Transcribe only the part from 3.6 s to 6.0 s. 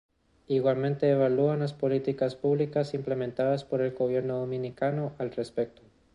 por el gobierno dominicano al respecto.